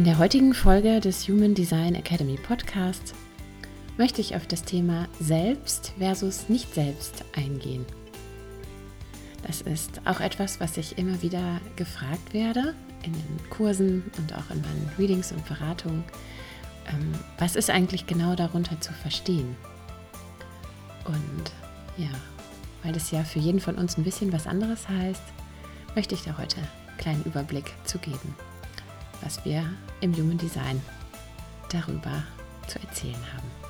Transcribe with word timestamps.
In 0.00 0.04
der 0.04 0.16
heutigen 0.16 0.54
Folge 0.54 0.98
des 0.98 1.28
Human 1.28 1.52
Design 1.52 1.94
Academy 1.94 2.36
Podcasts 2.36 3.12
möchte 3.98 4.22
ich 4.22 4.34
auf 4.34 4.46
das 4.46 4.62
Thema 4.62 5.06
Selbst 5.20 5.92
versus 5.98 6.48
Nicht-Selbst 6.48 7.22
eingehen. 7.36 7.84
Das 9.46 9.60
ist 9.60 10.00
auch 10.06 10.20
etwas, 10.20 10.58
was 10.58 10.78
ich 10.78 10.96
immer 10.96 11.20
wieder 11.20 11.60
gefragt 11.76 12.32
werde 12.32 12.74
in 13.02 13.12
den 13.12 13.50
Kursen 13.50 14.10
und 14.16 14.32
auch 14.32 14.50
in 14.50 14.62
meinen 14.62 14.90
Readings 14.98 15.32
und 15.32 15.46
Beratungen. 15.46 16.02
Ähm, 16.86 17.12
was 17.38 17.54
ist 17.54 17.68
eigentlich 17.68 18.06
genau 18.06 18.34
darunter 18.34 18.80
zu 18.80 18.94
verstehen? 18.94 19.54
Und 21.04 21.52
ja, 21.98 22.08
weil 22.82 22.94
das 22.94 23.10
ja 23.10 23.22
für 23.22 23.38
jeden 23.38 23.60
von 23.60 23.74
uns 23.74 23.98
ein 23.98 24.04
bisschen 24.04 24.32
was 24.32 24.46
anderes 24.46 24.88
heißt, 24.88 25.24
möchte 25.94 26.14
ich 26.14 26.22
da 26.22 26.38
heute 26.38 26.56
einen 26.56 26.96
kleinen 26.96 27.24
Überblick 27.24 27.74
zu 27.84 27.98
geben 27.98 28.34
was 29.22 29.44
wir 29.44 29.64
im 30.00 30.14
Human 30.16 30.38
Design 30.38 30.80
darüber 31.70 32.24
zu 32.66 32.78
erzählen 32.80 33.14
haben. 33.34 33.60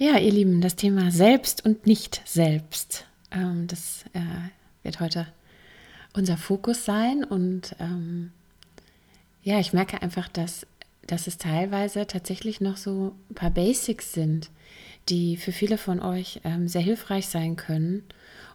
Ja, 0.00 0.16
ihr 0.16 0.30
Lieben, 0.30 0.60
das 0.60 0.76
Thema 0.76 1.10
Selbst 1.10 1.64
und 1.64 1.86
Nicht-Selbst, 1.86 3.04
ähm, 3.32 3.66
das 3.66 4.04
äh, 4.12 4.20
wird 4.84 5.00
heute 5.00 5.26
unser 6.12 6.36
Fokus 6.36 6.84
sein. 6.84 7.24
Und 7.24 7.74
ähm, 7.78 8.32
ja, 9.42 9.58
ich 9.58 9.72
merke 9.72 10.02
einfach, 10.02 10.28
dass, 10.28 10.66
dass 11.06 11.26
es 11.26 11.38
teilweise 11.38 12.06
tatsächlich 12.06 12.60
noch 12.60 12.76
so 12.76 13.14
ein 13.30 13.34
paar 13.34 13.50
Basics 13.50 14.12
sind, 14.12 14.50
die 15.08 15.36
für 15.36 15.52
viele 15.52 15.78
von 15.78 16.00
euch 16.00 16.40
ähm, 16.44 16.68
sehr 16.68 16.82
hilfreich 16.82 17.28
sein 17.28 17.56
können, 17.56 18.04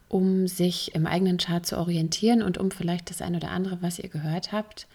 um 0.10 0.48
sich 0.48 0.94
im 0.94 1.08
eigenen 1.08 1.38
Chart 1.38 1.66
zu 1.66 1.78
orientieren 1.78 2.44
und 2.44 2.58
um 2.58 2.70
vielleicht 2.70 3.10
das 3.10 3.22
ein 3.22 3.36
oder 3.36 3.50
andere, 3.50 3.82
was 3.82 4.00
ihr 4.00 4.10
gehört 4.10 4.52
habt, 4.52 4.88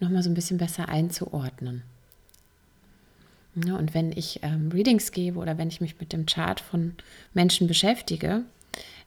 nochmal 0.00 0.22
so 0.22 0.30
ein 0.30 0.34
bisschen 0.34 0.58
besser 0.58 0.88
einzuordnen. 0.88 1.82
Ja, 3.54 3.76
und 3.76 3.92
wenn 3.92 4.12
ich 4.12 4.40
ähm, 4.42 4.70
Readings 4.72 5.12
gebe 5.12 5.38
oder 5.38 5.58
wenn 5.58 5.68
ich 5.68 5.82
mich 5.82 6.00
mit 6.00 6.12
dem 6.14 6.24
Chart 6.24 6.58
von 6.58 6.94
Menschen 7.34 7.66
beschäftige, 7.66 8.44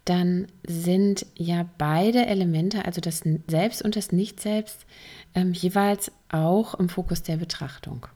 dann 0.06 0.48
sind 0.66 1.26
ja 1.36 1.68
beide 1.78 2.26
Elemente, 2.28 2.86
also 2.86 3.02
das 3.02 3.24
Selbst 3.48 3.82
und 3.82 3.96
das 3.96 4.12
Nicht-Selbst, 4.12 4.86
ähm, 5.34 5.54
jeweils 5.54 6.12
auch 6.30 6.76
im 6.76 6.90
Fokus 6.90 7.24
der 7.24 7.38
Betrachtung. 7.38 8.08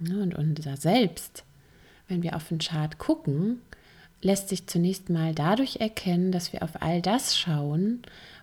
Ja, 0.00 0.14
und 0.16 0.34
unser 0.34 0.76
Selbst, 0.76 1.44
wenn 2.08 2.22
wir 2.22 2.36
auf 2.36 2.48
den 2.48 2.58
Chart 2.58 2.98
gucken, 2.98 3.60
lässt 4.22 4.48
sich 4.48 4.66
zunächst 4.66 5.10
mal 5.10 5.34
dadurch 5.34 5.76
erkennen, 5.76 6.30
dass 6.32 6.52
wir 6.52 6.62
auf 6.62 6.80
all 6.82 7.02
das 7.02 7.36
schauen, 7.36 8.02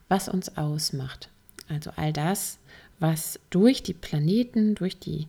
was 0.09 0.28
uns 0.28 0.58
ausmacht. 0.58 1.30
Also 1.70 1.92
all 1.96 2.12
das, 2.12 2.59
was 3.00 3.40
durch 3.50 3.84
die 3.84 3.94
Planeten, 3.94 4.76
durch 4.76 5.00
die 5.00 5.28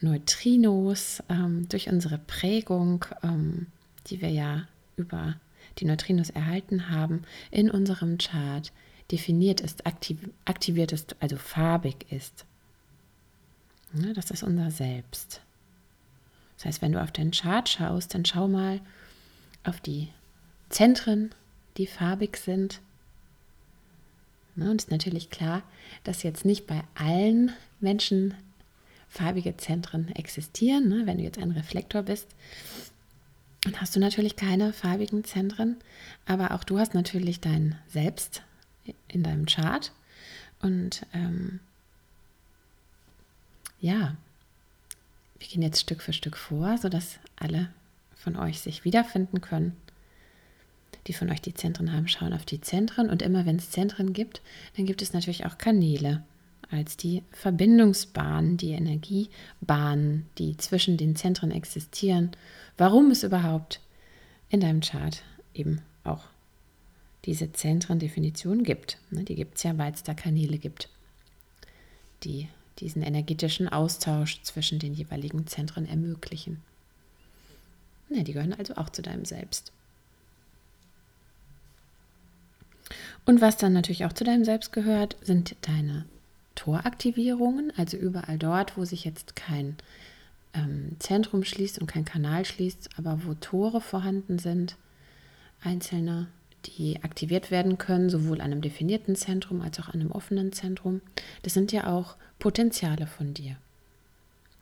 Neutrinos, 0.00 1.22
ähm, 1.28 1.68
durch 1.68 1.88
unsere 1.88 2.18
Prägung, 2.18 3.04
ähm, 3.22 3.66
die 4.08 4.20
wir 4.20 4.30
ja 4.30 4.66
über 4.96 5.36
die 5.78 5.84
Neutrinos 5.84 6.30
erhalten 6.30 6.90
haben, 6.90 7.22
in 7.50 7.70
unserem 7.70 8.18
Chart 8.18 8.72
definiert 9.10 9.60
ist, 9.60 9.86
aktiv, 9.86 10.18
aktiviert 10.44 10.92
ist, 10.92 11.16
also 11.20 11.36
farbig 11.36 12.06
ist. 12.10 12.44
Ja, 13.94 14.12
das 14.12 14.30
ist 14.30 14.42
unser 14.42 14.70
Selbst. 14.70 15.40
Das 16.56 16.66
heißt, 16.66 16.82
wenn 16.82 16.92
du 16.92 17.02
auf 17.02 17.12
deinen 17.12 17.30
Chart 17.30 17.68
schaust, 17.68 18.14
dann 18.14 18.24
schau 18.24 18.48
mal 18.48 18.80
auf 19.64 19.80
die 19.80 20.08
Zentren, 20.68 21.30
die 21.76 21.86
farbig 21.86 22.36
sind. 22.36 22.80
Ja, 24.56 24.70
und 24.70 24.80
es 24.80 24.86
ist 24.86 24.90
natürlich 24.90 25.30
klar, 25.30 25.62
dass 26.04 26.22
jetzt 26.22 26.44
nicht 26.44 26.66
bei 26.66 26.82
allen 26.94 27.52
Menschen 27.80 28.34
farbige 29.08 29.56
Zentren 29.56 30.08
existieren. 30.14 30.88
Ne? 30.88 31.06
Wenn 31.06 31.18
du 31.18 31.24
jetzt 31.24 31.38
ein 31.38 31.52
Reflektor 31.52 32.02
bist, 32.02 32.26
dann 33.62 33.80
hast 33.80 33.96
du 33.96 34.00
natürlich 34.00 34.36
keine 34.36 34.72
farbigen 34.72 35.24
Zentren, 35.24 35.76
aber 36.26 36.52
auch 36.52 36.64
du 36.64 36.78
hast 36.78 36.94
natürlich 36.94 37.40
dein 37.40 37.76
Selbst 37.88 38.42
in 39.08 39.22
deinem 39.22 39.46
Chart. 39.46 39.92
Und 40.60 41.06
ähm, 41.12 41.60
ja, 43.80 44.16
wir 45.38 45.48
gehen 45.48 45.62
jetzt 45.62 45.80
Stück 45.80 46.02
für 46.02 46.12
Stück 46.12 46.36
vor, 46.36 46.78
sodass 46.78 47.18
alle 47.36 47.70
von 48.16 48.36
euch 48.36 48.60
sich 48.60 48.84
wiederfinden 48.84 49.40
können. 49.40 49.76
Die 51.06 51.12
von 51.12 51.30
euch 51.30 51.40
die 51.40 51.54
Zentren 51.54 51.92
haben, 51.92 52.08
schauen 52.08 52.32
auf 52.32 52.44
die 52.44 52.60
Zentren. 52.60 53.08
Und 53.08 53.22
immer 53.22 53.46
wenn 53.46 53.56
es 53.56 53.70
Zentren 53.70 54.12
gibt, 54.12 54.42
dann 54.76 54.86
gibt 54.86 55.00
es 55.02 55.12
natürlich 55.12 55.46
auch 55.46 55.58
Kanäle 55.58 56.22
als 56.70 56.96
die 56.96 57.22
Verbindungsbahnen, 57.30 58.56
die 58.56 58.72
Energiebahnen, 58.72 60.26
die 60.38 60.56
zwischen 60.56 60.96
den 60.96 61.16
Zentren 61.16 61.50
existieren, 61.50 62.32
warum 62.76 63.10
es 63.10 63.22
überhaupt 63.22 63.80
in 64.50 64.60
deinem 64.60 64.80
Chart 64.80 65.22
eben 65.54 65.80
auch 66.04 66.24
diese 67.24 67.52
Zentren-Definition 67.52 68.64
gibt. 68.64 68.98
Ne, 69.10 69.24
die 69.24 69.34
gibt 69.34 69.56
es 69.56 69.62
ja, 69.62 69.76
weil 69.78 69.92
es 69.92 70.02
da 70.02 70.14
Kanäle 70.14 70.58
gibt, 70.58 70.88
die 72.24 72.48
diesen 72.78 73.02
energetischen 73.02 73.68
Austausch 73.68 74.42
zwischen 74.42 74.78
den 74.78 74.94
jeweiligen 74.94 75.46
Zentren 75.46 75.86
ermöglichen. 75.86 76.62
Ja, 78.08 78.22
die 78.22 78.32
gehören 78.32 78.54
also 78.54 78.76
auch 78.76 78.88
zu 78.88 79.02
deinem 79.02 79.24
Selbst. 79.24 79.72
Und 83.26 83.40
was 83.40 83.56
dann 83.56 83.74
natürlich 83.74 84.06
auch 84.06 84.12
zu 84.12 84.24
deinem 84.24 84.44
Selbst 84.44 84.72
gehört, 84.72 85.16
sind 85.20 85.56
deine 85.62 86.06
Toraktivierungen, 86.58 87.72
also 87.76 87.96
überall 87.96 88.36
dort, 88.36 88.76
wo 88.76 88.84
sich 88.84 89.04
jetzt 89.04 89.36
kein 89.36 89.76
ähm, 90.54 90.96
Zentrum 90.98 91.44
schließt 91.44 91.78
und 91.78 91.86
kein 91.86 92.04
Kanal 92.04 92.44
schließt, 92.44 92.90
aber 92.96 93.20
wo 93.24 93.34
Tore 93.34 93.80
vorhanden 93.80 94.40
sind, 94.40 94.76
einzelne, 95.62 96.26
die 96.64 97.00
aktiviert 97.04 97.52
werden 97.52 97.78
können, 97.78 98.10
sowohl 98.10 98.40
an 98.40 98.50
einem 98.50 98.60
definierten 98.60 99.14
Zentrum 99.14 99.60
als 99.60 99.78
auch 99.78 99.86
an 99.86 100.00
einem 100.00 100.10
offenen 100.10 100.52
Zentrum. 100.52 101.00
Das 101.42 101.54
sind 101.54 101.70
ja 101.70 101.86
auch 101.86 102.16
Potenziale 102.40 103.06
von 103.06 103.34
dir. 103.34 103.56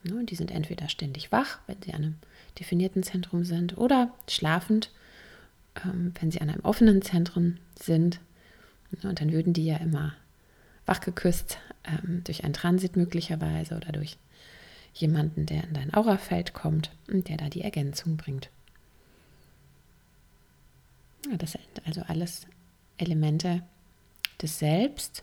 Ja, 0.05 0.23
die 0.23 0.37
sind 0.37 0.51
entweder 0.51 0.91
ständig 0.91 1.33
wach, 1.33 1.61
wenn 1.67 1.81
sie 1.81 1.95
an 1.95 2.03
einem 2.03 2.15
definierten 2.59 3.05
Zentrum 3.05 3.45
sind, 3.45 3.79
oder 3.79 4.13
schlafend, 4.29 4.91
ähm, 5.83 6.13
wenn 6.21 6.31
sie 6.31 6.43
an 6.43 6.51
einem 6.51 6.63
offenen 6.63 7.01
Zentrum 7.01 7.57
sind. 7.81 8.21
Ja, 9.03 9.09
und 9.09 9.19
dann 9.19 9.33
würden 9.33 9.55
die 9.55 9.65
ja 9.65 9.79
immer 9.79 10.13
wachgeküsst 10.87 11.59
ähm, 11.85 12.23
durch 12.25 12.45
einen 12.45 12.55
Transit 12.55 12.97
möglicherweise 12.97 13.77
oder 13.77 13.93
durch 13.93 14.17
jemanden, 14.95 15.47
der 15.47 15.65
in 15.65 15.75
dein 15.75 15.95
Aurafeld 15.95 16.55
kommt 16.55 16.91
und 17.09 17.29
der 17.29 17.37
da 17.37 17.49
die 17.49 17.63
Ergänzung 17.63 18.17
bringt. 18.17 18.51
Ja, 21.31 21.37
das 21.37 21.53
sind 21.53 21.63
also 21.85 22.03
alles 22.03 22.47
Elemente 22.99 23.63
des 24.41 24.59
Selbst. 24.59 25.23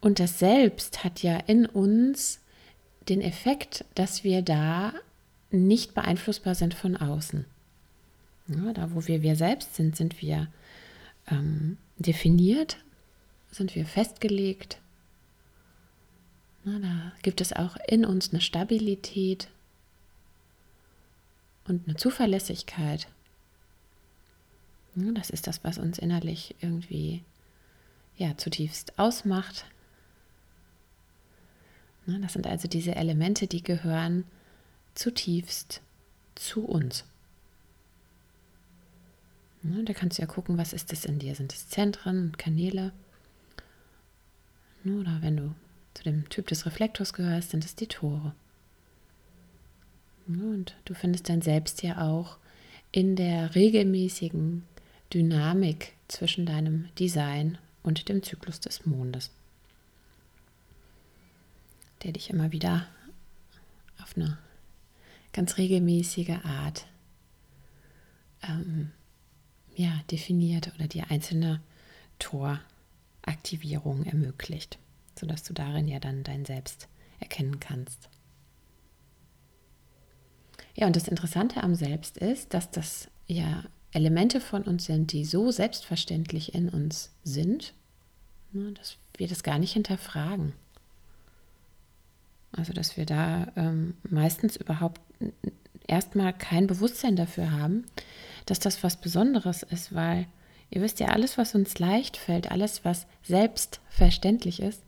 Und 0.00 0.18
das 0.18 0.38
Selbst 0.38 1.04
hat 1.04 1.22
ja 1.22 1.36
in 1.36 1.66
uns 1.66 2.40
den 3.08 3.20
Effekt, 3.20 3.84
dass 3.94 4.24
wir 4.24 4.42
da 4.42 4.92
nicht 5.50 5.94
beeinflussbar 5.94 6.54
sind 6.54 6.74
von 6.74 6.96
außen. 6.96 7.44
Ja, 8.48 8.72
da, 8.72 8.94
wo 8.94 9.06
wir 9.06 9.22
wir 9.22 9.36
selbst 9.36 9.74
sind, 9.74 9.96
sind 9.96 10.20
wir 10.22 10.48
ähm, 11.30 11.76
definiert, 11.98 12.78
sind 13.50 13.74
wir 13.74 13.86
festgelegt, 13.86 14.78
na, 16.64 16.78
da 16.78 17.12
gibt 17.22 17.40
es 17.40 17.52
auch 17.52 17.76
in 17.88 18.04
uns 18.04 18.30
eine 18.32 18.40
Stabilität. 18.40 19.48
und 21.66 21.86
eine 21.86 21.96
Zuverlässigkeit. 21.96 23.06
Das 24.94 25.30
ist 25.30 25.46
das, 25.46 25.62
was 25.62 25.78
uns 25.78 25.98
innerlich 25.98 26.56
irgendwie 26.60 27.22
ja, 28.16 28.36
zutiefst 28.36 28.98
ausmacht. 28.98 29.64
Das 32.06 32.32
sind 32.32 32.46
also 32.46 32.66
diese 32.66 32.96
Elemente, 32.96 33.46
die 33.46 33.62
gehören 33.62 34.24
zutiefst 34.94 35.80
zu 36.34 36.64
uns. 36.64 37.04
Da 39.62 39.92
kannst 39.92 40.18
du 40.18 40.22
ja 40.22 40.26
gucken, 40.26 40.58
was 40.58 40.72
ist 40.72 40.90
das 40.90 41.04
in 41.04 41.18
dir? 41.18 41.34
Sind 41.36 41.52
es 41.52 41.68
Zentren, 41.68 42.36
Kanäle? 42.36 42.92
Oder 44.84 45.18
wenn 45.20 45.36
du 45.36 45.54
zu 45.94 46.04
dem 46.04 46.28
Typ 46.28 46.46
des 46.46 46.66
Reflektors 46.66 47.12
gehörst, 47.12 47.50
sind 47.50 47.64
es 47.64 47.74
die 47.74 47.86
Tore. 47.86 48.34
Und 50.26 50.76
du 50.84 50.94
findest 50.94 51.28
dein 51.28 51.42
Selbst 51.42 51.82
ja 51.82 52.00
auch 52.08 52.38
in 52.92 53.16
der 53.16 53.54
regelmäßigen 53.54 54.64
Dynamik 55.12 55.92
zwischen 56.08 56.46
deinem 56.46 56.88
Design 56.98 57.58
und 57.82 58.08
dem 58.08 58.22
Zyklus 58.22 58.60
des 58.60 58.86
Mondes, 58.86 59.30
der 62.02 62.12
dich 62.12 62.30
immer 62.30 62.52
wieder 62.52 62.86
auf 64.00 64.16
eine 64.16 64.38
ganz 65.32 65.56
regelmäßige 65.56 66.38
Art 66.44 66.86
ähm, 68.42 68.92
ja, 69.74 70.00
definiert 70.10 70.72
oder 70.74 70.88
die 70.88 71.02
einzelne 71.02 71.60
Toraktivierung 73.40 74.04
ermöglicht, 74.04 74.78
sodass 75.18 75.42
du 75.42 75.54
darin 75.54 75.88
ja 75.88 75.98
dann 75.98 76.22
dein 76.22 76.44
Selbst 76.44 76.88
erkennen 77.18 77.58
kannst. 77.58 78.08
Ja, 80.74 80.86
und 80.86 80.94
das 80.94 81.08
Interessante 81.08 81.62
am 81.62 81.74
Selbst 81.74 82.16
ist, 82.18 82.54
dass 82.54 82.70
das 82.70 83.08
ja 83.26 83.64
Elemente 83.92 84.40
von 84.40 84.62
uns 84.62 84.84
sind, 84.84 85.12
die 85.12 85.24
so 85.24 85.50
selbstverständlich 85.50 86.54
in 86.54 86.68
uns 86.68 87.10
sind, 87.24 87.74
ne, 88.52 88.72
dass 88.72 88.98
wir 89.16 89.26
das 89.26 89.42
gar 89.42 89.58
nicht 89.58 89.72
hinterfragen. 89.72 90.52
Also, 92.52 92.72
dass 92.72 92.96
wir 92.96 93.06
da 93.06 93.52
ähm, 93.56 93.94
meistens 94.08 94.56
überhaupt 94.56 95.00
erstmal 95.86 96.32
kein 96.32 96.66
Bewusstsein 96.66 97.16
dafür 97.16 97.50
haben, 97.52 97.84
dass 98.46 98.58
das 98.58 98.82
was 98.82 99.00
Besonderes 99.00 99.62
ist, 99.62 99.94
weil 99.94 100.26
ihr 100.70 100.82
wisst 100.82 101.00
ja, 101.00 101.08
alles, 101.08 101.38
was 101.38 101.54
uns 101.54 101.78
leicht 101.78 102.16
fällt, 102.16 102.50
alles, 102.50 102.84
was 102.84 103.06
selbstverständlich 103.22 104.60
ist, 104.60 104.82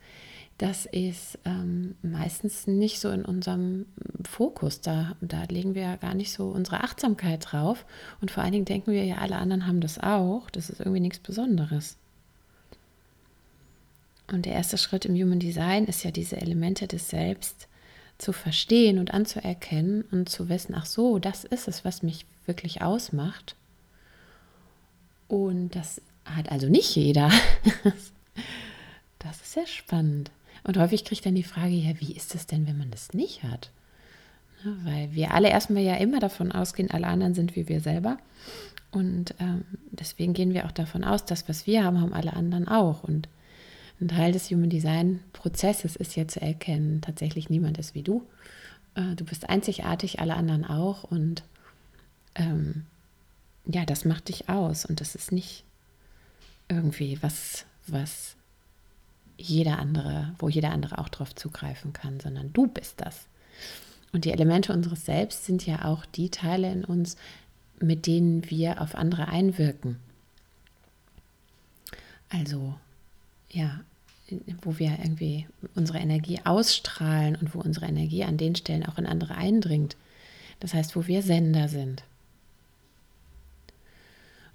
das 0.62 0.86
ist 0.86 1.40
ähm, 1.44 1.96
meistens 2.02 2.68
nicht 2.68 3.00
so 3.00 3.10
in 3.10 3.24
unserem 3.24 3.86
Fokus. 4.22 4.80
Da, 4.80 5.16
da 5.20 5.42
legen 5.48 5.74
wir 5.74 5.82
ja 5.82 5.96
gar 5.96 6.14
nicht 6.14 6.32
so 6.32 6.50
unsere 6.50 6.84
Achtsamkeit 6.84 7.50
drauf. 7.50 7.84
Und 8.20 8.30
vor 8.30 8.44
allen 8.44 8.52
Dingen 8.52 8.64
denken 8.64 8.92
wir 8.92 9.04
ja, 9.04 9.16
alle 9.16 9.36
anderen 9.36 9.66
haben 9.66 9.80
das 9.80 9.98
auch. 9.98 10.50
Das 10.50 10.70
ist 10.70 10.78
irgendwie 10.78 11.00
nichts 11.00 11.18
Besonderes. 11.18 11.96
Und 14.30 14.46
der 14.46 14.52
erste 14.52 14.78
Schritt 14.78 15.04
im 15.04 15.16
Human 15.16 15.40
Design 15.40 15.86
ist 15.86 16.04
ja 16.04 16.12
diese 16.12 16.36
Elemente 16.40 16.86
des 16.86 17.08
Selbst 17.08 17.66
zu 18.18 18.32
verstehen 18.32 19.00
und 19.00 19.12
anzuerkennen 19.12 20.04
und 20.12 20.28
zu 20.28 20.48
wissen, 20.48 20.76
ach 20.76 20.86
so, 20.86 21.18
das 21.18 21.42
ist 21.42 21.66
es, 21.66 21.84
was 21.84 22.04
mich 22.04 22.24
wirklich 22.46 22.82
ausmacht. 22.82 23.56
Und 25.32 25.70
das 25.70 26.02
hat 26.26 26.52
also 26.52 26.68
nicht 26.68 26.94
jeder. 26.94 27.30
Das 29.18 29.40
ist 29.40 29.52
sehr 29.52 29.68
spannend. 29.68 30.32
Und 30.64 30.76
häufig 30.78 31.04
kriegt 31.04 31.24
dann 31.24 31.36
die 31.36 31.44
Frage, 31.44 31.74
ja, 31.74 31.92
wie 32.00 32.12
ist 32.12 32.34
es 32.34 32.48
denn, 32.48 32.66
wenn 32.66 32.76
man 32.76 32.90
das 32.90 33.14
nicht 33.14 33.44
hat? 33.44 33.70
Ja, 34.64 34.72
weil 34.82 35.14
wir 35.14 35.32
alle 35.32 35.48
erstmal 35.48 35.84
ja 35.84 35.94
immer 35.94 36.18
davon 36.18 36.50
ausgehen, 36.50 36.90
alle 36.90 37.06
anderen 37.06 37.32
sind 37.32 37.54
wie 37.54 37.68
wir 37.68 37.80
selber. 37.80 38.18
Und 38.90 39.36
ähm, 39.38 39.64
deswegen 39.92 40.32
gehen 40.32 40.54
wir 40.54 40.66
auch 40.66 40.72
davon 40.72 41.04
aus, 41.04 41.24
dass 41.24 41.48
was 41.48 41.68
wir 41.68 41.84
haben, 41.84 42.00
haben 42.00 42.12
alle 42.12 42.32
anderen 42.32 42.66
auch. 42.66 43.04
Und 43.04 43.28
ein 44.00 44.08
Teil 44.08 44.32
des 44.32 44.50
Human 44.50 44.70
Design 44.70 45.20
Prozesses 45.32 45.94
ist 45.94 46.16
ja 46.16 46.26
zu 46.26 46.40
erkennen, 46.42 47.00
tatsächlich 47.00 47.48
niemand 47.48 47.78
ist 47.78 47.94
wie 47.94 48.02
du. 48.02 48.26
Äh, 48.96 49.14
du 49.14 49.24
bist 49.24 49.48
einzigartig, 49.48 50.18
alle 50.18 50.34
anderen 50.34 50.64
auch. 50.64 51.04
Und 51.04 51.44
ähm, 52.34 52.86
ja, 53.66 53.84
das 53.84 54.04
macht 54.04 54.28
dich 54.28 54.48
aus. 54.48 54.84
Und 54.84 55.00
das 55.00 55.14
ist 55.14 55.32
nicht 55.32 55.64
irgendwie 56.68 57.18
was, 57.22 57.64
was 57.86 58.36
jeder 59.36 59.78
andere, 59.78 60.34
wo 60.38 60.48
jeder 60.48 60.70
andere 60.70 60.98
auch 60.98 61.08
drauf 61.08 61.34
zugreifen 61.34 61.92
kann, 61.92 62.20
sondern 62.20 62.52
du 62.52 62.66
bist 62.66 63.00
das. 63.00 63.26
Und 64.12 64.24
die 64.24 64.32
Elemente 64.32 64.72
unseres 64.72 65.04
Selbst 65.04 65.46
sind 65.46 65.66
ja 65.66 65.84
auch 65.86 66.04
die 66.04 66.30
Teile 66.30 66.70
in 66.70 66.84
uns, 66.84 67.16
mit 67.80 68.06
denen 68.06 68.48
wir 68.50 68.80
auf 68.80 68.94
andere 68.94 69.28
einwirken. 69.28 69.96
Also, 72.28 72.74
ja, 73.50 73.80
wo 74.62 74.78
wir 74.78 74.98
irgendwie 74.98 75.46
unsere 75.74 75.98
Energie 75.98 76.40
ausstrahlen 76.44 77.36
und 77.36 77.54
wo 77.54 77.60
unsere 77.60 77.86
Energie 77.86 78.24
an 78.24 78.36
den 78.36 78.54
Stellen 78.54 78.86
auch 78.86 78.98
in 78.98 79.06
andere 79.06 79.34
eindringt. 79.34 79.96
Das 80.60 80.74
heißt, 80.74 80.94
wo 80.94 81.06
wir 81.06 81.22
Sender 81.22 81.68
sind. 81.68 82.04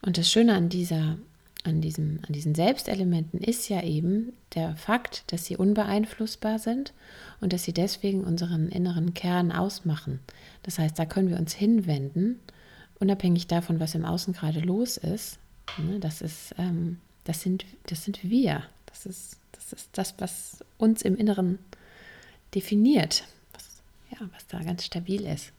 Und 0.01 0.17
das 0.17 0.31
Schöne 0.31 0.55
an 0.55 0.69
dieser 0.69 1.17
an, 1.67 1.81
diesem, 1.81 2.19
an 2.25 2.33
diesen 2.33 2.55
Selbstelementen 2.55 3.39
ist 3.39 3.69
ja 3.69 3.83
eben 3.83 4.33
der 4.55 4.75
Fakt, 4.75 5.31
dass 5.31 5.45
sie 5.45 5.57
unbeeinflussbar 5.57 6.59
sind 6.59 6.93
und 7.41 7.53
dass 7.53 7.63
sie 7.63 7.73
deswegen 7.73 8.23
unseren 8.23 8.69
inneren 8.69 9.13
Kern 9.13 9.51
ausmachen. 9.51 10.19
Das 10.63 10.79
heißt, 10.79 10.97
da 10.97 11.05
können 11.05 11.29
wir 11.29 11.37
uns 11.37 11.53
hinwenden, 11.53 12.39
unabhängig 12.99 13.47
davon, 13.47 13.79
was 13.79 13.95
im 13.95 14.05
Außen 14.05 14.33
gerade 14.33 14.61
los 14.61 14.97
ist. 14.97 15.39
Ne, 15.77 15.99
das, 15.99 16.21
ist 16.21 16.55
ähm, 16.57 16.99
das, 17.25 17.41
sind, 17.41 17.65
das 17.87 18.03
sind 18.03 18.23
wir. 18.23 18.63
Das 18.85 19.05
ist, 19.05 19.37
das 19.51 19.73
ist 19.73 19.89
das, 19.91 20.15
was 20.17 20.63
uns 20.77 21.01
im 21.01 21.17
Inneren 21.17 21.59
definiert, 22.55 23.25
was, 23.53 23.81
ja, 24.11 24.27
was 24.33 24.47
da 24.47 24.63
ganz 24.63 24.85
stabil 24.85 25.25
ist. 25.25 25.51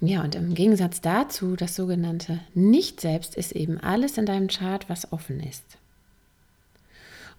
Ja, 0.00 0.22
und 0.22 0.34
im 0.34 0.54
Gegensatz 0.54 1.00
dazu, 1.00 1.56
das 1.56 1.74
sogenannte 1.74 2.40
Nicht-Selbst 2.54 3.34
ist 3.34 3.52
eben 3.52 3.78
alles 3.78 4.18
in 4.18 4.26
deinem 4.26 4.48
Chart, 4.48 4.88
was 4.88 5.10
offen 5.12 5.40
ist. 5.40 5.78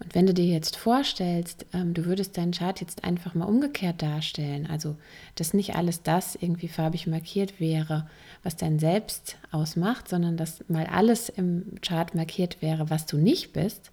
Und 0.00 0.14
wenn 0.14 0.26
du 0.26 0.34
dir 0.34 0.46
jetzt 0.46 0.76
vorstellst, 0.76 1.66
ähm, 1.72 1.92
du 1.92 2.04
würdest 2.04 2.36
deinen 2.36 2.52
Chart 2.52 2.80
jetzt 2.80 3.02
einfach 3.04 3.34
mal 3.34 3.46
umgekehrt 3.46 4.00
darstellen, 4.00 4.66
also 4.68 4.96
dass 5.34 5.54
nicht 5.54 5.74
alles 5.74 6.02
das 6.02 6.36
irgendwie 6.36 6.68
farbig 6.68 7.06
markiert 7.06 7.58
wäre, 7.58 8.08
was 8.42 8.56
dein 8.56 8.78
Selbst 8.78 9.36
ausmacht, 9.50 10.08
sondern 10.08 10.36
dass 10.36 10.64
mal 10.68 10.86
alles 10.86 11.28
im 11.28 11.80
Chart 11.80 12.14
markiert 12.14 12.62
wäre, 12.62 12.90
was 12.90 13.06
du 13.06 13.16
nicht 13.16 13.52
bist, 13.52 13.90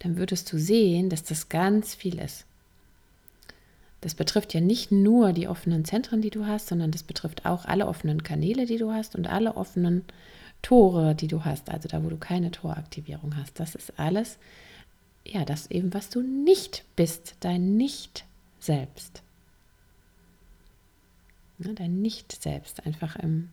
dann 0.00 0.16
würdest 0.16 0.52
du 0.52 0.58
sehen, 0.58 1.08
dass 1.10 1.24
das 1.24 1.48
ganz 1.48 1.94
viel 1.94 2.20
ist. 2.20 2.44
Das 4.00 4.14
betrifft 4.14 4.54
ja 4.54 4.60
nicht 4.60 4.92
nur 4.92 5.32
die 5.32 5.48
offenen 5.48 5.84
Zentren, 5.84 6.22
die 6.22 6.30
du 6.30 6.46
hast, 6.46 6.68
sondern 6.68 6.92
das 6.92 7.02
betrifft 7.02 7.46
auch 7.46 7.64
alle 7.64 7.86
offenen 7.86 8.22
Kanäle, 8.22 8.66
die 8.66 8.78
du 8.78 8.92
hast 8.92 9.16
und 9.16 9.26
alle 9.26 9.56
offenen 9.56 10.04
Tore, 10.62 11.14
die 11.14 11.28
du 11.28 11.44
hast, 11.44 11.70
also 11.70 11.88
da, 11.88 12.02
wo 12.04 12.08
du 12.08 12.16
keine 12.16 12.50
Toraktivierung 12.50 13.36
hast. 13.36 13.58
Das 13.58 13.74
ist 13.74 13.98
alles, 13.98 14.38
ja, 15.24 15.44
das 15.44 15.70
eben, 15.70 15.92
was 15.94 16.10
du 16.10 16.22
nicht 16.22 16.84
bist, 16.96 17.36
dein 17.40 17.76
Nicht-Selbst. 17.76 19.22
Ja, 21.58 21.72
dein 21.72 22.00
Nicht-Selbst, 22.00 22.86
einfach 22.86 23.16
im, 23.16 23.50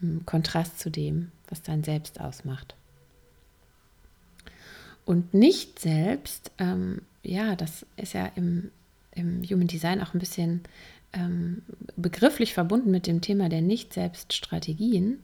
im 0.00 0.24
Kontrast 0.24 0.78
zu 0.78 0.90
dem, 0.90 1.32
was 1.48 1.62
dein 1.62 1.82
Selbst 1.82 2.20
ausmacht. 2.20 2.76
Und 5.04 5.34
Nicht-Selbst, 5.34 6.52
ähm, 6.58 7.02
ja, 7.22 7.56
das 7.56 7.86
ist 7.96 8.12
ja 8.12 8.26
im 8.36 8.70
im 9.18 9.42
Human 9.42 9.66
Design 9.66 10.00
auch 10.00 10.14
ein 10.14 10.20
bisschen 10.20 10.62
ähm, 11.12 11.62
begrifflich 11.96 12.54
verbunden 12.54 12.90
mit 12.90 13.06
dem 13.06 13.20
Thema 13.20 13.48
der 13.48 13.62
Nicht-Selbst-Strategien, 13.62 15.18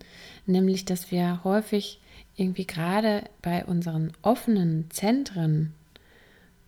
nämlich 0.46 0.84
dass 0.84 1.10
wir 1.10 1.44
häufig 1.44 2.00
irgendwie 2.36 2.66
gerade 2.66 3.24
bei 3.42 3.64
unseren 3.64 4.12
offenen 4.22 4.90
Zentren, 4.90 5.72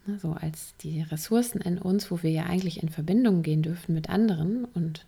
ne, 0.06 0.18
so 0.18 0.32
als 0.32 0.74
die 0.80 1.02
Ressourcen 1.02 1.60
in 1.60 1.78
uns, 1.78 2.10
wo 2.10 2.22
wir 2.22 2.30
ja 2.30 2.44
eigentlich 2.44 2.82
in 2.82 2.88
Verbindung 2.88 3.42
gehen 3.42 3.62
dürfen 3.62 3.94
mit 3.94 4.08
anderen 4.10 4.64
und 4.66 5.06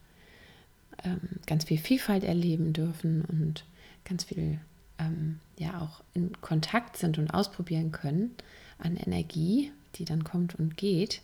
ähm, 1.05 1.21
ganz 1.47 1.65
viel 1.65 1.79
Vielfalt 1.79 2.25
erleben 2.25 2.73
dürfen 2.73 3.25
und 3.25 3.65
ganz 4.05 4.25
viel 4.25 4.59
ähm, 4.99 5.39
ja 5.59 5.81
auch 5.81 6.03
in 6.15 6.33
Kontakt 6.41 6.97
sind 6.97 7.19
und 7.19 7.31
ausprobieren 7.31 7.93
können 7.93 8.35
an 8.79 8.97
Energie, 8.97 9.71
die 9.97 10.05
dann 10.05 10.25
kommt 10.25 10.55
und 10.57 10.77
geht, 10.77 11.23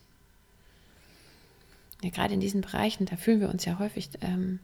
ja, 2.04 2.10
gerade 2.10 2.34
in 2.34 2.40
diesen 2.40 2.60
Bereichen, 2.60 3.06
da 3.06 3.16
fühlen 3.16 3.40
wir 3.40 3.48
uns 3.48 3.64
ja 3.64 3.78
häufig 3.78 4.10
ähm, 4.20 4.60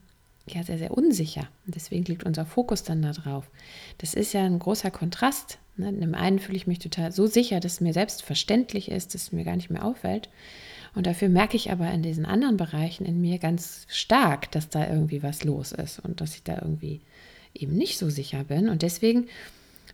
ja 0.46 0.62
sehr, 0.62 0.78
sehr 0.78 0.90
unsicher. 0.96 1.48
Und 1.66 1.74
deswegen 1.74 2.04
liegt 2.04 2.24
unser 2.24 2.44
Fokus 2.44 2.82
dann 2.82 3.02
da 3.02 3.12
drauf. 3.12 3.50
Das 3.98 4.14
ist 4.14 4.32
ja 4.32 4.44
ein 4.44 4.58
großer 4.58 4.90
Kontrast. 4.90 5.58
Ne? 5.76 5.88
In 5.88 6.00
dem 6.00 6.14
einen 6.14 6.38
fühle 6.38 6.56
ich 6.56 6.66
mich 6.66 6.78
total 6.78 7.12
so 7.12 7.26
sicher, 7.26 7.60
dass 7.60 7.74
es 7.74 7.80
mir 7.80 7.92
selbstverständlich 7.92 8.90
ist, 8.90 9.14
dass 9.14 9.22
es 9.22 9.32
mir 9.32 9.44
gar 9.44 9.56
nicht 9.56 9.70
mehr 9.70 9.84
auffällt. 9.84 10.28
Und 10.94 11.06
dafür 11.06 11.28
merke 11.28 11.56
ich 11.56 11.70
aber 11.70 11.90
in 11.90 12.02
diesen 12.02 12.26
anderen 12.26 12.56
Bereichen 12.56 13.06
in 13.06 13.20
mir 13.20 13.38
ganz 13.38 13.86
stark, 13.88 14.50
dass 14.50 14.68
da 14.68 14.88
irgendwie 14.88 15.22
was 15.22 15.44
los 15.44 15.72
ist 15.72 16.00
und 16.00 16.20
dass 16.20 16.34
ich 16.34 16.42
da 16.42 16.56
irgendwie 16.60 17.00
eben 17.54 17.76
nicht 17.76 17.96
so 17.96 18.10
sicher 18.10 18.44
bin. 18.44 18.68
Und 18.68 18.82
deswegen 18.82 19.28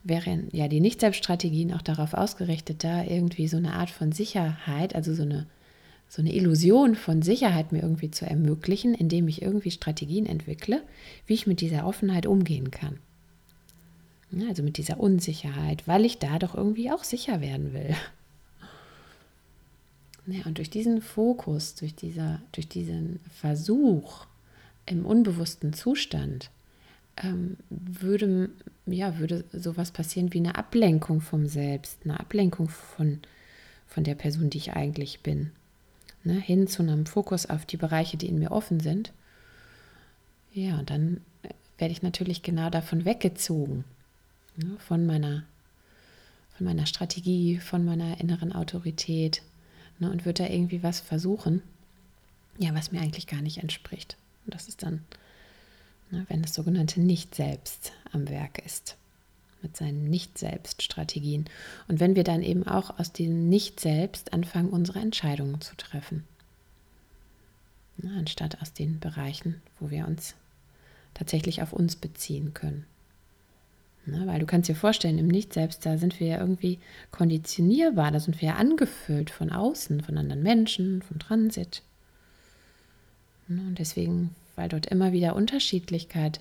wären 0.03 0.49
ja 0.51 0.67
die 0.67 0.79
Nicht-Selbst-Strategien 0.79 1.73
auch 1.73 1.81
darauf 1.81 2.13
ausgerichtet, 2.13 2.83
da 2.83 3.03
irgendwie 3.03 3.47
so 3.47 3.57
eine 3.57 3.73
Art 3.73 3.89
von 3.89 4.11
Sicherheit, 4.11 4.95
also 4.95 5.13
so 5.13 5.23
eine, 5.23 5.45
so 6.09 6.21
eine 6.21 6.33
Illusion 6.33 6.95
von 6.95 7.21
Sicherheit 7.21 7.71
mir 7.71 7.81
irgendwie 7.81 8.11
zu 8.11 8.25
ermöglichen, 8.25 8.93
indem 8.93 9.27
ich 9.27 9.41
irgendwie 9.41 9.71
Strategien 9.71 10.25
entwickle, 10.25 10.81
wie 11.25 11.33
ich 11.33 11.47
mit 11.47 11.61
dieser 11.61 11.85
Offenheit 11.85 12.25
umgehen 12.25 12.71
kann. 12.71 12.99
Also 14.47 14.63
mit 14.63 14.77
dieser 14.77 14.99
Unsicherheit, 14.99 15.87
weil 15.87 16.05
ich 16.05 16.19
da 16.19 16.39
doch 16.39 16.55
irgendwie 16.55 16.91
auch 16.91 17.03
sicher 17.03 17.41
werden 17.41 17.73
will. 17.73 17.95
Ja, 20.29 20.45
und 20.45 20.57
durch 20.57 20.69
diesen 20.69 21.01
Fokus, 21.01 21.75
durch, 21.75 21.95
dieser, 21.95 22.41
durch 22.51 22.67
diesen 22.67 23.21
Versuch 23.31 24.25
im 24.85 25.05
unbewussten 25.05 25.71
Zustand, 25.71 26.51
ähm, 27.23 27.55
würde, 27.69 28.49
ja, 28.85 29.19
würde 29.19 29.45
sowas 29.53 29.91
passieren 29.91 30.33
wie 30.33 30.39
eine 30.39 30.55
Ablenkung 30.55 31.21
vom 31.21 31.47
Selbst, 31.47 31.99
eine 32.03 32.19
Ablenkung 32.19 32.67
von, 32.67 33.19
von 33.85 34.03
der 34.03 34.15
Person, 34.15 34.49
die 34.49 34.57
ich 34.57 34.73
eigentlich 34.73 35.21
bin. 35.21 35.51
Ne, 36.27 36.41
hin 36.41 36.67
zu 36.67 36.83
einem 36.83 37.05
Fokus 37.05 37.45
auf 37.45 37.65
die 37.65 37.77
Bereiche, 37.77 38.17
die 38.17 38.27
in 38.27 38.37
mir 38.37 38.51
offen 38.51 38.81
sind. 38.81 39.13
Ja, 40.53 40.77
und 40.77 40.89
dann 40.89 41.21
werde 41.77 41.93
ich 41.93 42.01
natürlich 42.01 42.43
genau 42.43 42.69
davon 42.69 43.05
weggezogen, 43.05 43.85
ne, 44.57 44.75
von, 44.77 45.05
meiner, 45.05 45.45
von 46.57 46.65
meiner 46.65 46.85
Strategie, 46.85 47.59
von 47.59 47.85
meiner 47.85 48.19
inneren 48.19 48.51
Autorität 48.51 49.41
ne, 49.99 50.11
und 50.11 50.25
würde 50.25 50.43
da 50.43 50.49
irgendwie 50.49 50.83
was 50.83 50.99
versuchen, 50.99 51.61
ja, 52.57 52.75
was 52.75 52.91
mir 52.91 52.99
eigentlich 52.99 53.27
gar 53.27 53.41
nicht 53.41 53.59
entspricht. 53.59 54.17
Und 54.45 54.53
das 54.53 54.67
ist 54.67 54.83
dann, 54.83 55.05
ne, 56.11 56.25
wenn 56.27 56.41
das 56.41 56.53
sogenannte 56.53 56.99
Nicht-Selbst 56.99 57.93
am 58.11 58.27
Werk 58.27 58.59
ist, 58.65 58.97
mit 59.67 59.75
seinen 59.75 60.09
Nicht-Selbst-Strategien. 60.09 61.45
Und 61.89 61.99
wenn 61.99 62.15
wir 62.15 62.23
dann 62.23 62.41
eben 62.41 62.65
auch 62.65 62.97
aus 62.99 63.11
diesem 63.11 63.49
Nicht-Selbst 63.49 64.31
anfangen, 64.31 64.69
unsere 64.69 64.99
Entscheidungen 64.99 65.59
zu 65.59 65.75
treffen. 65.75 66.23
Anstatt 68.17 68.61
aus 68.61 68.71
den 68.71 68.99
Bereichen, 68.99 69.61
wo 69.79 69.89
wir 69.89 70.07
uns 70.07 70.35
tatsächlich 71.13 71.61
auf 71.61 71.73
uns 71.73 71.97
beziehen 71.97 72.53
können. 72.53 72.85
Ne, 74.05 74.25
weil 74.25 74.39
du 74.39 74.45
kannst 74.45 74.69
dir 74.69 74.75
vorstellen, 74.75 75.17
im 75.17 75.27
Nicht-Selbst, 75.27 75.85
da 75.85 75.97
sind 75.97 76.17
wir 76.21 76.27
ja 76.27 76.39
irgendwie 76.39 76.79
konditionierbar, 77.11 78.11
da 78.11 78.21
sind 78.21 78.39
wir 78.39 78.49
ja 78.49 78.55
angefüllt 78.55 79.29
von 79.29 79.51
außen, 79.51 79.99
von 80.01 80.17
anderen 80.17 80.43
Menschen, 80.43 81.01
vom 81.01 81.19
Transit. 81.19 81.81
Und 83.49 83.75
deswegen, 83.77 84.33
weil 84.55 84.69
dort 84.69 84.85
immer 84.85 85.11
wieder 85.11 85.35
Unterschiedlichkeit 85.35 86.39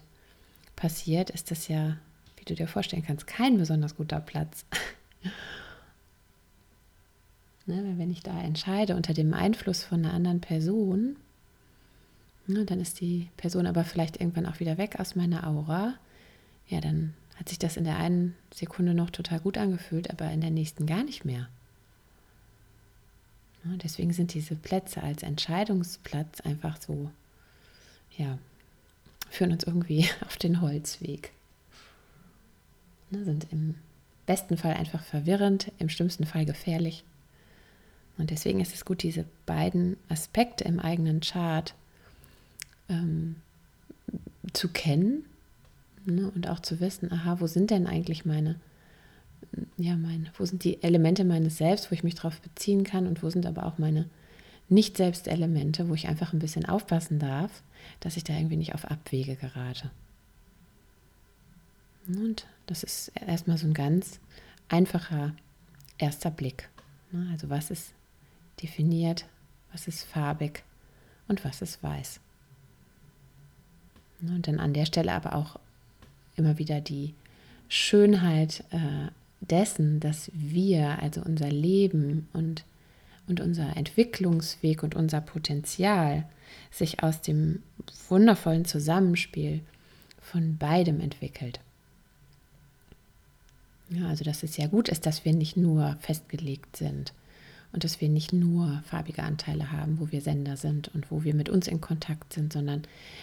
passiert, 0.76 1.30
ist 1.30 1.50
das 1.50 1.66
ja, 1.66 1.96
wie 2.46 2.54
du 2.54 2.54
dir 2.54 2.68
vorstellen 2.68 3.04
kannst, 3.04 3.26
kein 3.26 3.58
besonders 3.58 3.96
guter 3.96 4.20
Platz. 4.20 4.64
ne, 7.66 7.94
wenn 7.96 8.10
ich 8.10 8.22
da 8.22 8.40
entscheide 8.40 8.94
unter 8.94 9.14
dem 9.14 9.34
Einfluss 9.34 9.82
von 9.82 10.04
einer 10.04 10.14
anderen 10.14 10.40
Person, 10.40 11.16
ne, 12.46 12.64
dann 12.64 12.80
ist 12.80 13.00
die 13.00 13.28
Person 13.36 13.66
aber 13.66 13.84
vielleicht 13.84 14.20
irgendwann 14.20 14.46
auch 14.46 14.60
wieder 14.60 14.78
weg 14.78 15.00
aus 15.00 15.16
meiner 15.16 15.46
Aura. 15.46 15.94
Ja, 16.68 16.80
dann 16.80 17.14
hat 17.36 17.48
sich 17.48 17.58
das 17.58 17.76
in 17.76 17.84
der 17.84 17.96
einen 17.96 18.36
Sekunde 18.54 18.94
noch 18.94 19.10
total 19.10 19.40
gut 19.40 19.58
angefühlt, 19.58 20.10
aber 20.10 20.30
in 20.30 20.40
der 20.40 20.50
nächsten 20.50 20.86
gar 20.86 21.02
nicht 21.02 21.24
mehr. 21.24 21.48
Ja, 23.64 23.76
deswegen 23.76 24.12
sind 24.12 24.34
diese 24.34 24.54
Plätze 24.54 25.02
als 25.02 25.24
Entscheidungsplatz 25.24 26.40
einfach 26.42 26.80
so, 26.80 27.10
ja, 28.16 28.38
führen 29.28 29.52
uns 29.52 29.64
irgendwie 29.64 30.08
auf 30.24 30.36
den 30.36 30.60
Holzweg. 30.60 31.32
Ne, 33.10 33.24
sind 33.24 33.46
im 33.52 33.76
besten 34.26 34.56
Fall 34.56 34.74
einfach 34.74 35.02
verwirrend, 35.04 35.70
im 35.78 35.88
schlimmsten 35.88 36.26
Fall 36.26 36.44
gefährlich. 36.44 37.04
Und 38.18 38.30
deswegen 38.30 38.60
ist 38.60 38.74
es 38.74 38.84
gut, 38.84 39.02
diese 39.02 39.24
beiden 39.44 39.96
Aspekte 40.08 40.64
im 40.64 40.80
eigenen 40.80 41.20
Chart 41.20 41.74
ähm, 42.88 43.36
zu 44.52 44.68
kennen 44.68 45.24
Ne? 46.06 46.30
Und 46.34 46.48
auch 46.48 46.60
zu 46.60 46.80
wissen, 46.80 47.12
aha, 47.12 47.40
wo 47.40 47.48
sind 47.48 47.70
denn 47.70 47.86
eigentlich 47.86 48.24
meine, 48.24 48.56
ja, 49.76 49.96
meine, 49.96 50.30
wo 50.38 50.44
sind 50.44 50.62
die 50.62 50.82
Elemente 50.82 51.24
meines 51.24 51.58
Selbst, 51.58 51.90
wo 51.90 51.94
ich 51.94 52.04
mich 52.04 52.14
darauf 52.14 52.40
beziehen 52.40 52.84
kann 52.84 53.08
und 53.08 53.22
wo 53.22 53.30
sind 53.30 53.44
aber 53.44 53.66
auch 53.66 53.78
meine 53.78 54.08
Nicht-Selbst-Elemente, 54.68 55.88
wo 55.88 55.94
ich 55.94 56.06
einfach 56.06 56.32
ein 56.32 56.38
bisschen 56.38 56.64
aufpassen 56.64 57.18
darf, 57.18 57.62
dass 57.98 58.16
ich 58.16 58.22
da 58.22 58.34
irgendwie 58.34 58.56
nicht 58.56 58.74
auf 58.74 58.84
Abwege 58.84 59.34
gerate. 59.34 59.90
Und 62.08 62.46
das 62.66 62.82
ist 62.82 63.12
erstmal 63.14 63.58
so 63.58 63.66
ein 63.66 63.74
ganz 63.74 64.20
einfacher 64.68 65.34
erster 65.98 66.30
Blick. 66.30 66.68
Ne? 67.12 67.28
Also 67.32 67.50
was 67.50 67.70
ist 67.70 67.92
definiert, 68.62 69.26
was 69.72 69.88
ist 69.88 70.04
farbig 70.04 70.62
und 71.28 71.44
was 71.44 71.62
ist 71.62 71.82
weiß. 71.82 72.20
Ne? 74.20 74.34
Und 74.36 74.48
dann 74.48 74.60
an 74.60 74.72
der 74.72 74.86
Stelle 74.86 75.12
aber 75.12 75.34
auch 75.34 75.58
immer 76.36 76.58
wieder 76.58 76.80
die 76.80 77.14
Schönheit 77.68 78.64
äh, 78.70 79.10
dessen, 79.40 80.00
dass 80.00 80.30
wir, 80.32 81.02
also 81.02 81.22
unser 81.22 81.50
Leben 81.50 82.28
und, 82.32 82.64
und 83.26 83.40
unser 83.40 83.76
Entwicklungsweg 83.76 84.82
und 84.82 84.94
unser 84.94 85.20
Potenzial 85.20 86.28
sich 86.70 87.02
aus 87.02 87.22
dem 87.22 87.62
wundervollen 88.08 88.64
Zusammenspiel 88.64 89.60
von 90.20 90.56
beidem 90.58 91.00
entwickelt. 91.00 91.60
Ja, 93.88 94.08
also 94.08 94.24
dass 94.24 94.42
es 94.42 94.56
ja 94.56 94.66
gut 94.66 94.88
ist, 94.88 95.06
dass 95.06 95.24
wir 95.24 95.32
nicht 95.32 95.56
nur 95.56 95.96
festgelegt 96.00 96.76
sind 96.76 97.12
und 97.72 97.84
dass 97.84 98.00
wir 98.00 98.08
nicht 98.08 98.32
nur 98.32 98.82
farbige 98.86 99.22
Anteile 99.22 99.70
haben, 99.70 100.00
wo 100.00 100.10
wir 100.10 100.20
Sender 100.20 100.56
sind 100.56 100.88
und 100.94 101.10
wo 101.10 101.24
wir 101.24 101.34
mit 101.34 101.48
uns 101.48 101.68
in 101.68 101.80
Kontakt 101.80 102.32
sind, 102.32 102.52
sondern 102.52 102.82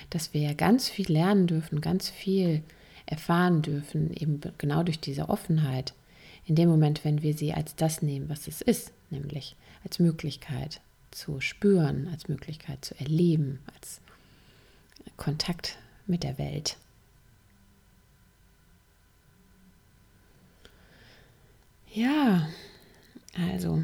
dass 0.10 0.34
wir 0.34 0.54
ganz 0.54 0.90
viel 0.90 1.12
lernen 1.12 1.48
dürfen, 1.48 1.82
ganz 1.82 2.10
viel 2.10 2.64
erfahren 3.06 3.62
dürfen, 3.62 4.14
eben 4.14 4.40
genau 4.58 4.84
durch 4.84 5.00
diese 5.00 5.30
Offenheit, 5.30 5.94
in 6.46 6.56
dem 6.56 6.70
Moment, 6.70 7.04
wenn 7.04 7.22
wir 7.22 7.34
sie 7.34 7.54
als 7.54 7.76
das 7.76 8.02
nehmen, 8.02 8.30
was 8.30 8.48
es 8.48 8.62
ist, 8.62 8.92
nämlich 9.10 9.56
als 9.84 10.00
Möglichkeit 10.00 10.82
zu 11.12 11.40
spüren, 11.42 12.08
als 12.12 12.28
Möglichkeit 12.28 12.84
zu 12.84 12.98
erleben, 13.00 13.60
als 13.76 14.02
Kontakt 15.18 15.78
mit 16.06 16.24
der 16.24 16.38
Welt. 16.38 16.78
Ja, 21.94 22.50
also 23.36 23.84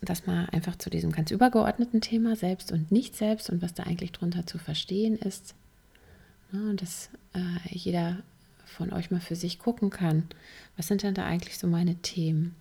das 0.00 0.26
mal 0.26 0.46
einfach 0.52 0.76
zu 0.76 0.88
diesem 0.88 1.12
ganz 1.12 1.30
übergeordneten 1.30 2.00
Thema 2.00 2.34
Selbst 2.34 2.72
und 2.72 2.90
Nicht-Selbst 2.90 3.50
und 3.50 3.60
was 3.60 3.74
da 3.74 3.82
eigentlich 3.82 4.12
drunter 4.12 4.46
zu 4.46 4.58
verstehen 4.58 5.16
ist. 5.16 5.54
Ja, 6.52 6.72
dass 6.72 7.10
äh, 7.34 7.68
jeder 7.68 8.22
von 8.64 8.92
euch 8.92 9.10
mal 9.10 9.20
für 9.20 9.36
sich 9.36 9.58
gucken 9.58 9.90
kann, 9.90 10.24
was 10.76 10.86
sind 10.86 11.02
denn 11.02 11.14
da 11.14 11.26
eigentlich 11.26 11.58
so 11.58 11.66
meine 11.66 11.96
Themen? 11.96 12.54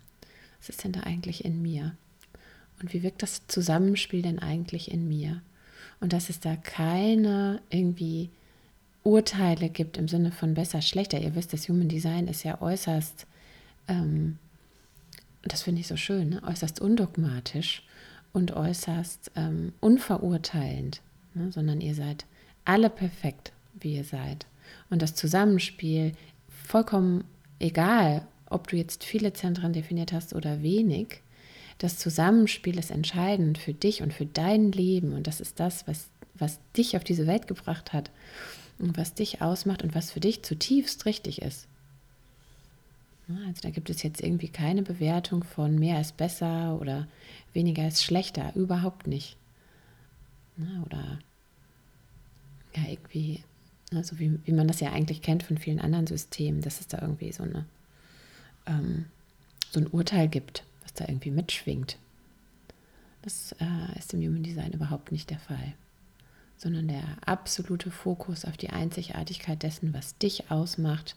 Was 0.59 0.69
ist 0.69 0.83
denn 0.83 0.91
da 0.91 1.01
eigentlich 1.01 1.45
in 1.45 1.61
mir? 1.61 1.95
Und 2.81 2.93
wie 2.93 3.03
wirkt 3.03 3.23
das 3.23 3.47
Zusammenspiel 3.47 4.21
denn 4.21 4.39
eigentlich 4.39 4.91
in 4.91 5.07
mir? 5.07 5.41
Und 6.01 6.11
dass 6.11 6.29
es 6.29 6.41
da 6.41 6.57
keine 6.57 7.61
irgendwie 7.69 8.29
Urteile 9.03 9.69
gibt 9.69 9.97
im 9.97 10.09
Sinne 10.09 10.31
von 10.31 10.53
besser, 10.53 10.81
schlechter. 10.81 11.19
Ihr 11.19 11.35
wisst, 11.35 11.53
das 11.53 11.69
Human 11.69 11.87
Design 11.87 12.27
ist 12.27 12.43
ja 12.43 12.61
äußerst, 12.61 13.25
ähm, 13.87 14.37
das 15.51 15.63
finde 15.63 15.81
ich 15.81 15.87
so 15.87 15.97
schön, 15.97 16.29
ne? 16.29 16.43
äußerst 16.43 16.81
undogmatisch 16.81 17.83
und 18.33 18.51
äußerst 18.51 19.31
ähm, 19.35 19.73
unverurteilend, 19.79 21.01
ne? 21.33 21.51
sondern 21.51 21.81
ihr 21.81 21.95
seid 21.95 22.25
alle 22.65 22.89
perfekt, 22.89 23.51
wie 23.79 23.95
ihr 23.95 24.03
seid. 24.03 24.47
Und 24.89 25.01
das 25.01 25.15
Zusammenspiel, 25.15 26.13
vollkommen 26.49 27.23
egal, 27.59 28.27
ob 28.49 28.67
du 28.67 28.75
jetzt 28.75 29.03
viele 29.03 29.33
Zentren 29.33 29.73
definiert 29.73 30.11
hast 30.11 30.33
oder 30.33 30.61
wenig, 30.61 31.21
das 31.77 31.97
Zusammenspiel 31.97 32.79
ist 32.79 32.91
entscheidend 32.91 33.57
für 33.57 33.73
dich 33.73 34.01
und 34.01 34.13
für 34.13 34.25
dein 34.25 34.71
Leben. 34.71 35.13
Und 35.13 35.27
das 35.27 35.41
ist 35.41 35.59
das, 35.59 35.87
was, 35.87 36.07
was 36.33 36.59
dich 36.77 36.95
auf 36.95 37.03
diese 37.03 37.27
Welt 37.27 37.47
gebracht 37.47 37.93
hat 37.93 38.11
und 38.79 38.97
was 38.97 39.13
dich 39.13 39.41
ausmacht 39.41 39.83
und 39.83 39.93
was 39.93 40.11
für 40.11 40.19
dich 40.19 40.43
zutiefst 40.43 41.05
richtig 41.05 41.41
ist. 41.41 41.67
Also 43.27 43.61
da 43.61 43.69
gibt 43.71 43.89
es 43.89 44.03
jetzt 44.03 44.21
irgendwie 44.21 44.49
keine 44.49 44.83
Bewertung 44.83 45.43
von 45.43 45.79
mehr 45.79 45.99
ist 45.99 46.15
besser 46.17 46.79
oder 46.79 47.07
weniger 47.53 47.87
ist 47.87 48.03
schlechter, 48.03 48.55
überhaupt 48.55 49.07
nicht. 49.07 49.37
Oder 50.85 51.19
ja, 52.75 52.83
irgendwie 52.87 53.43
also 53.93 54.19
wie, 54.19 54.39
wie 54.45 54.51
man 54.51 54.67
das 54.67 54.79
ja 54.79 54.91
eigentlich 54.91 55.21
kennt 55.21 55.43
von 55.43 55.57
vielen 55.57 55.79
anderen 55.79 56.07
Systemen, 56.07 56.61
dass 56.61 56.79
es 56.79 56.87
da 56.87 57.01
irgendwie 57.01 57.31
so, 57.31 57.43
eine, 57.43 57.65
ähm, 58.65 59.05
so 59.71 59.79
ein 59.79 59.87
Urteil 59.87 60.27
gibt, 60.27 60.63
was 60.81 60.93
da 60.93 61.05
irgendwie 61.07 61.31
mitschwingt. 61.31 61.97
Das 63.21 63.55
äh, 63.59 63.97
ist 63.97 64.13
im 64.13 64.21
Human 64.21 64.43
Design 64.43 64.73
überhaupt 64.73 65.11
nicht 65.11 65.29
der 65.29 65.39
Fall, 65.39 65.73
sondern 66.57 66.87
der 66.87 67.03
absolute 67.25 67.91
Fokus 67.91 68.45
auf 68.45 68.57
die 68.57 68.69
Einzigartigkeit 68.69 69.63
dessen, 69.63 69.93
was 69.93 70.17
dich 70.17 70.51
ausmacht, 70.51 71.15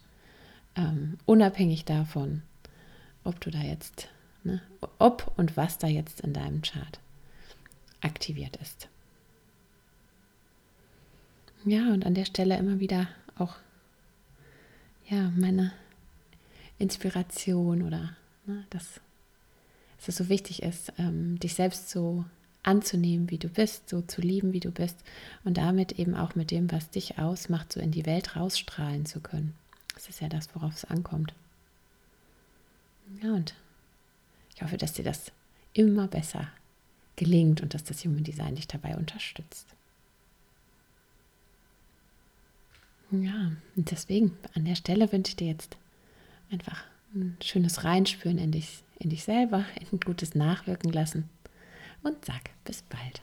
ähm, 0.78 1.18
unabhängig 1.26 1.84
davon, 1.84 2.42
ob 3.24 3.40
du 3.40 3.50
da 3.50 3.58
jetzt, 3.58 4.08
ne, 4.44 4.62
ob 4.98 5.32
und 5.36 5.56
was 5.56 5.78
da 5.78 5.88
jetzt 5.88 6.20
in 6.20 6.32
deinem 6.32 6.62
Chart 6.62 7.00
aktiviert 8.00 8.56
ist. 8.56 8.88
Ja, 11.64 11.92
und 11.92 12.06
an 12.06 12.14
der 12.14 12.24
Stelle 12.24 12.56
immer 12.56 12.78
wieder 12.78 13.08
auch 13.36 13.56
ja, 15.08 15.32
meine 15.36 15.72
Inspiration 16.78 17.82
oder 17.82 18.16
ne, 18.46 18.64
dass, 18.70 19.00
dass 19.96 20.08
es 20.08 20.16
so 20.16 20.28
wichtig 20.28 20.62
ist, 20.62 20.92
ähm, 20.98 21.38
dich 21.40 21.54
selbst 21.54 21.90
so 21.90 22.24
anzunehmen, 22.62 23.30
wie 23.30 23.38
du 23.38 23.48
bist, 23.48 23.88
so 23.88 24.02
zu 24.02 24.20
lieben, 24.20 24.52
wie 24.52 24.60
du 24.60 24.70
bist 24.70 24.96
und 25.44 25.56
damit 25.56 25.98
eben 25.98 26.14
auch 26.14 26.34
mit 26.34 26.50
dem, 26.50 26.70
was 26.70 26.90
dich 26.90 27.18
ausmacht, 27.18 27.72
so 27.72 27.80
in 27.80 27.90
die 27.90 28.06
Welt 28.06 28.36
rausstrahlen 28.36 29.06
zu 29.06 29.20
können. 29.20 29.54
Das 29.98 30.08
ist 30.08 30.20
ja 30.20 30.28
das, 30.28 30.54
worauf 30.54 30.74
es 30.74 30.84
ankommt. 30.84 31.34
Ja, 33.20 33.32
und 33.32 33.52
ich 34.54 34.62
hoffe, 34.62 34.76
dass 34.76 34.92
dir 34.92 35.02
das 35.02 35.32
immer 35.72 36.06
besser 36.06 36.46
gelingt 37.16 37.62
und 37.62 37.74
dass 37.74 37.82
das 37.82 38.04
Human 38.04 38.22
Design 38.22 38.54
dich 38.54 38.68
dabei 38.68 38.96
unterstützt. 38.96 39.66
Ja, 43.10 43.50
und 43.74 43.90
deswegen 43.90 44.38
an 44.54 44.66
der 44.66 44.76
Stelle 44.76 45.10
wünsche 45.10 45.30
ich 45.30 45.36
dir 45.36 45.48
jetzt 45.48 45.76
einfach 46.52 46.84
ein 47.12 47.36
schönes 47.42 47.82
Reinspüren 47.82 48.38
in 48.38 48.52
dich, 48.52 48.84
in 49.00 49.10
dich 49.10 49.24
selber, 49.24 49.64
ein 49.92 49.98
gutes 49.98 50.36
Nachwirken 50.36 50.92
lassen 50.92 51.28
und 52.04 52.24
sag 52.24 52.50
bis 52.64 52.82
bald. 52.82 53.20